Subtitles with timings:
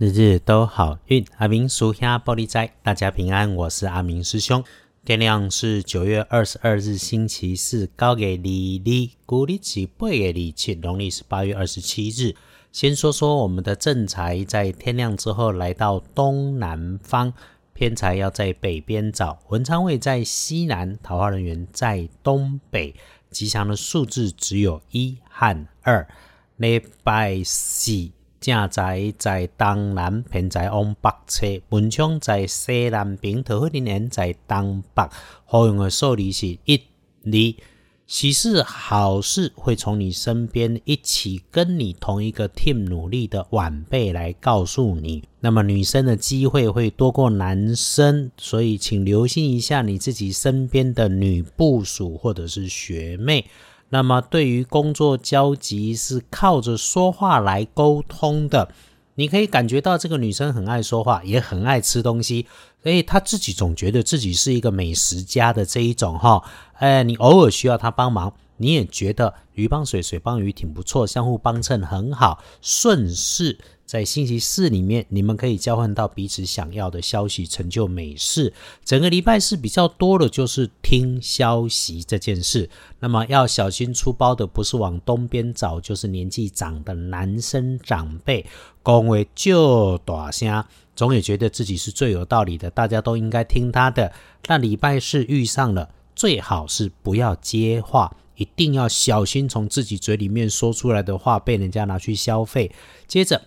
[0.00, 3.54] 日日都好运，阿明属下玻璃斋，大家平安。
[3.54, 4.64] 我是阿明师兄。
[5.04, 12.34] 天亮是九月二十二日，星期四，高给李历，古历是八月二七，农历是八月二十七日。
[12.72, 17.34] 先说说我们的正财，在天亮之后来到东南方，
[17.74, 22.94] 偏财要在北边找，文昌位在西南，桃花人员在东北。
[23.30, 26.08] 吉祥的数字只有一和二。
[26.56, 28.12] 礼拜四。
[28.40, 35.08] 正在在东南，偏在往北侧；文昌在西南边，桃花林园在东北。
[35.44, 36.80] 好用的数字是一、
[37.24, 37.62] 二。
[38.06, 45.22] 喜事好事会从你身边一起跟你同一个 team 努力的晚辈来告诉你。
[45.38, 53.46] 那么女生的机会会多过男生，所以请留心一下你自己身边的女部属或者是学妹。
[53.90, 58.72] 那么，对于工作交集是靠着说话来沟通的，
[59.16, 62.46] 你可以感觉到这个女生很爱说话，也很爱吃东西，
[62.82, 66.42] 所以，她自己总觉得自己是一个美食家的这一种哈，
[66.74, 73.58] 哎，你偶尔需要她帮忙，你也觉得鱼帮水，水帮鱼挺不错，相互帮衬很好，顺势。
[73.90, 78.54] 在星期四里面，你们可以交换到彼此想要的消息，成就美事。
[78.84, 82.70] 整个礼拜四比较多的就是听消息这件事。
[83.00, 88.46] 那么要小心出包的，不是往东边找，就是年纪长的男生长辈，
[88.80, 94.12] 恭维就大声，总也觉得自己是最有道理的，大家都应该听他的。
[94.46, 102.70] 那礼拜四遇上了，最好是不要接话，一定要小心从自己嘴里面说出来的话被人家拿去消费。
[103.08, 103.42] 接着。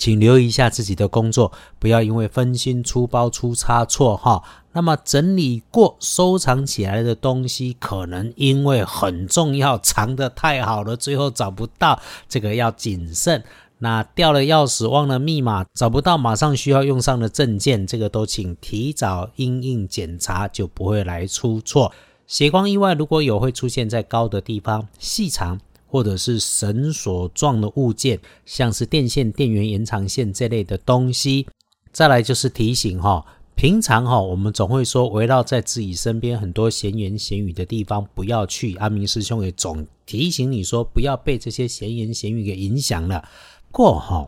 [0.00, 4.42] 请留意一下自己的工作，不要因为分心出包出差错哈。
[4.72, 13.44] 那么整理过收藏起来的东西，可能因为很重要，藏得太好了，最后找不到，这个要谨慎。
[13.82, 21.92] 那掉了钥匙，忘了密码，找不到马上需要用上的证件，这个都请提早应应检查，就不会来出错。
[22.26, 25.60] 血光意外如果有，会出现在高的地方，细长。
[25.90, 31.48] 或者是绳索状的物件，像是电线、电源、延长线这类的东西。
[31.92, 38.76] 再来就是提醒哈，平常哈，我们总会说围绕在自己身边很多闲言闲语的地方不要去。
[38.76, 43.28] 阿明师兄也总提醒你说，不要被这些闲言闲语给影响了。
[43.72, 44.24] 过哈，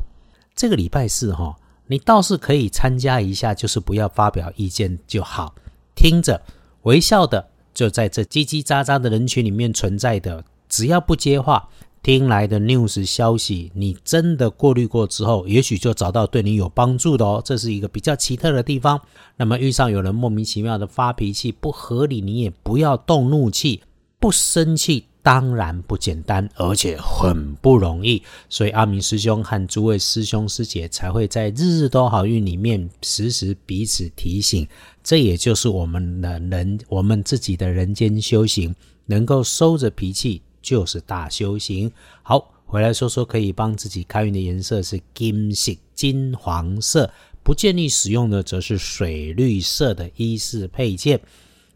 [0.57, 1.57] 这个礼拜四哈，
[1.87, 5.55] 你倒是可以参加一下，就是不要发表意见就好，
[5.95, 6.43] 听着
[6.83, 10.45] 微笑的，就在这叽叽喳喳的人群里面存在的。
[10.73, 11.69] 只要不接话，
[12.03, 17.43] 听来的 news 消息，你真的过滤过之后，也许就找到对你有帮助的哦。
[17.45, 18.99] 这是一个比较奇特的地方。
[19.37, 23.83] 那么遇上有人莫名其妙的发脾气，不合理，你也不要动怒气，
[24.19, 28.23] 不生气当然不简单，而且很不容易。
[28.49, 34.67] 所以阿明师兄和诸位师兄师姐才会在日日都好运里面时时彼此提醒。
[35.05, 38.75] 这也就是我们的人，我们自己的人间修行，
[39.05, 40.41] 能够收着脾气。
[40.63, 41.93] 就是大修行。
[42.23, 47.11] 好，回来说说可以帮自己开运的颜色是金色、金黄色，
[47.43, 51.21] 不建议使用的则是水绿色的衣饰配件。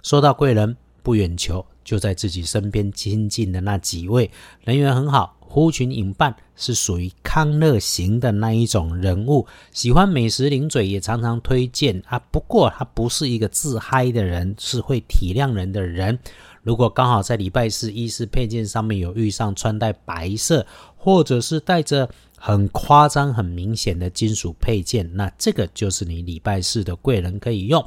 [0.03, 4.31] 说到贵人，不远求，就在自己身边亲近的那几位，
[4.63, 9.47] 人缘很好，呼群引伴，是属于康乐型的那一种人物。
[9.73, 12.19] 喜欢美食零嘴，也常常推荐啊。
[12.31, 16.19] 不过他不是一个自嗨的人，是会体谅人的人。
[16.66, 20.66] 如果刚好在礼拜四衣饰配件上面有遇上穿戴白色，
[20.97, 27.82] 或者是带着很夸张、很明显的金属配件，那这个就是你礼拜四的贵人可以用。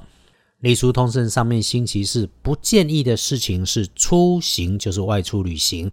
[0.62, 5.92] 立书通胜上面星期四不建议的事情是出行，就是外出旅行。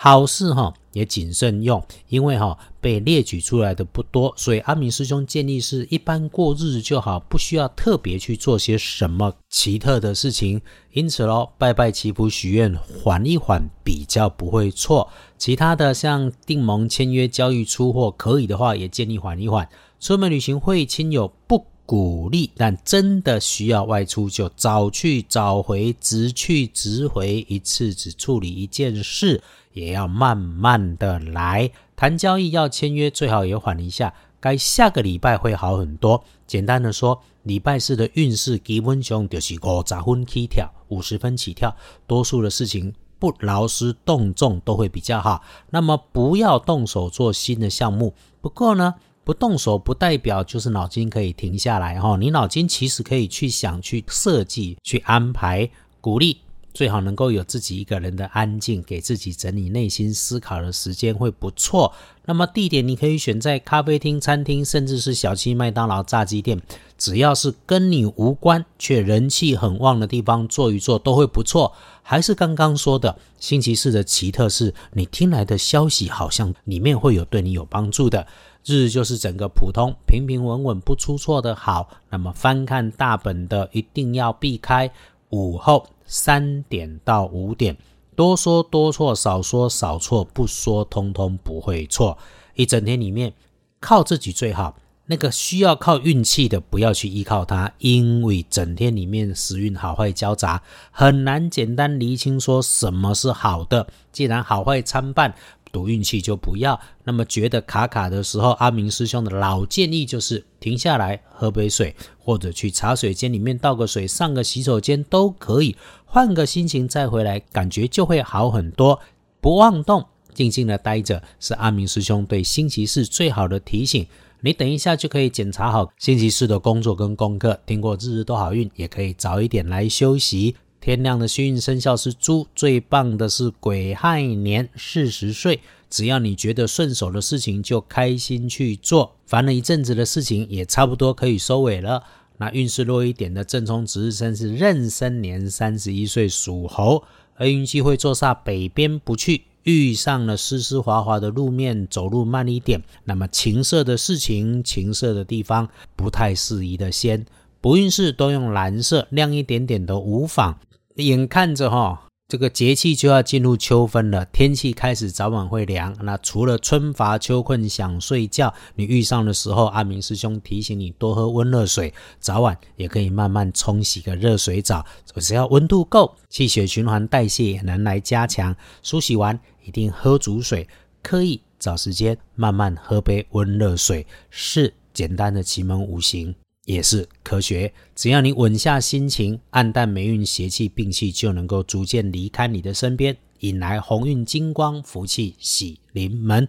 [0.00, 10.62] 好事哈，也谨慎用，因为哈被列举出来的不多，所以阿明师兄建议是一般过日子就好，不需要特别去做些什么奇特的事情。
[10.92, 15.08] 因此喽，拜拜祈福许愿，缓一缓比较不会错。
[15.36, 19.68] 其他的像订盟、签约、交易、出货，可以的话也建议缓一缓。
[19.98, 29.42] 出门旅行会亲友不鼓励，但真的需要外出就早去早回，直去直回，一次只处理一件事。
[29.72, 34.12] 也要慢慢的来谈交易，要签约最好也缓一下。
[34.38, 36.22] 该下个礼拜会好很多。
[36.46, 41.74] 简单的说，礼拜四的运势基本上就是五十分起跳，五十分起跳。
[42.06, 45.42] 多数的事情不劳师动众都会比较好。
[45.70, 48.12] 那么不要动手做新的项目。
[48.42, 48.94] 不过呢，
[49.28, 52.16] 不动手不代表就是脑筋可以停下来哈。
[52.16, 55.68] 你脑筋其实可以去想、去设计、去安排，
[56.00, 56.38] 鼓励。
[56.78, 61.92] 最好能够有自己一个人的安静，给自己整理内心思考的时间会不错。
[62.24, 66.62] 那么地点你可以选在咖啡厅、餐厅，甚至是小七、麦当劳、炸鸡店，
[66.96, 71.72] 只要是跟你无关却人气很旺的地方坐一坐都会不错。
[72.04, 78.24] 还是刚刚说的，星期四的奇特是，你听来的消息好像里面会有对你有帮助的。
[78.64, 81.88] 日就是整个普通、平平稳稳、不出错的好。
[82.08, 84.88] 那么翻看大本的一定要避开
[85.30, 87.76] 午后三点到五点。
[88.16, 92.18] 多说多错，少说少错，不说通通不会错。
[92.54, 93.32] 一整天里面
[93.78, 94.74] 靠自己最好。
[95.08, 103.88] 那个需要靠运气的，不要去依靠它，因为整天里面时运好坏交杂，很难简单厘清说什么是好的。
[104.12, 105.34] 既然好坏参半。
[105.70, 106.80] 赌运气就不要。
[107.04, 115.76] 那么觉得卡卡的时候，阿明师兄的老建议就是停下来喝杯水，或者去茶水间里面倒个水，上个洗手间都可以，
[116.06, 118.98] 换个心情再回来，感觉就会好很多。
[119.42, 124.06] 不妄动，静静的待着，是阿明师兄对星期四最好的提醒。
[124.40, 127.58] 你等一下就可以检查好星期四的工作跟功课。
[127.66, 130.54] 听过日日都好运，也可以早一点来休息。
[130.80, 135.58] 天亮的幸运生肖是猪，最棒的是癸亥年四十岁。
[135.90, 142.04] 只要你觉得顺手的事情，就开心去做；烦了一阵子的事情，也差不多可以收尾了。
[142.36, 147.02] 那运势弱一点的正冲值日生是壬申年三十一岁属猴，
[147.34, 152.82] 而运气会坐煞北边不去，遇上了湿湿滑滑的路面，走路慢一点。
[153.04, 157.26] 那么情色的事情、情色的地方，不太适宜的先。
[157.60, 160.58] 不运势都用蓝色，亮一点点都无妨。
[160.94, 165.94] 眼看着哈，这个节气就要进入秋分了，天气开始早晚会凉。
[166.02, 174.86] 那除了春乏秋困想睡觉，你遇上的时候，阿明师兄提醒你多喝温热水，早晚也可以慢慢冲洗个热水澡，
[175.16, 178.56] 只要温度够，气血循环代谢也能来加强。
[178.82, 179.38] 梳洗完
[179.68, 180.66] 一定喝足水，
[181.02, 186.34] 刻意找时间慢慢喝杯温热水，是简单的奇门五行。
[186.64, 196.46] 也是科学，只要你稳下心情，暗淡霉运、邪气、病气就能够逐渐离开你的身边，引来鸿运、金光、福气喜临门。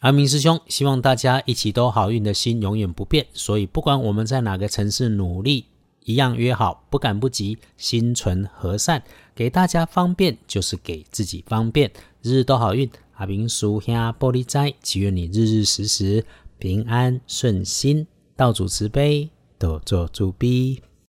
[0.00, 5.66] 阿明师兄希望大家一起都好运的心永远不变，所以不管我们在哪个城市努力，
[6.04, 9.00] 一样约好不赶不急，心存和善，
[9.32, 11.88] 给大家方便就是给自己方便，
[12.22, 12.88] 日日都好运。
[13.14, 16.24] 阿明叔兄玻璃斋，祈愿你日日时时
[16.58, 19.28] 平安顺心，道主慈悲。
[19.58, 20.80] 多做主逼。